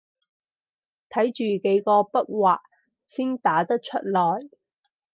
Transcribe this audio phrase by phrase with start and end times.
[1.11, 2.59] 睇住幾個筆劃
[3.05, 4.49] 先打得出來